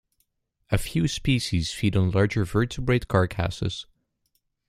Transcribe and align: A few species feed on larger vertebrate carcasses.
A 0.71 0.79
few 0.79 1.07
species 1.07 1.71
feed 1.73 1.95
on 1.95 2.09
larger 2.09 2.43
vertebrate 2.43 3.07
carcasses. 3.07 3.85